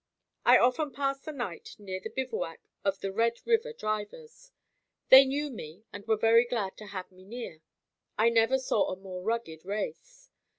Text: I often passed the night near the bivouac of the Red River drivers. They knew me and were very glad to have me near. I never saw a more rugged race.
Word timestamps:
I 0.47 0.57
often 0.57 0.91
passed 0.91 1.25
the 1.25 1.31
night 1.31 1.75
near 1.77 1.99
the 1.99 2.09
bivouac 2.09 2.59
of 2.83 3.01
the 3.01 3.13
Red 3.13 3.35
River 3.45 3.71
drivers. 3.71 4.51
They 5.09 5.25
knew 5.25 5.51
me 5.51 5.83
and 5.93 6.07
were 6.07 6.17
very 6.17 6.45
glad 6.45 6.75
to 6.77 6.87
have 6.87 7.11
me 7.11 7.23
near. 7.23 7.61
I 8.17 8.29
never 8.29 8.57
saw 8.57 8.87
a 8.91 8.95
more 8.95 9.21
rugged 9.21 9.63
race. 9.63 10.31